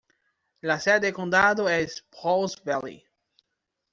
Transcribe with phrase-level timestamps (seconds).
[0.63, 3.03] La sede del condado es Pauls Valley.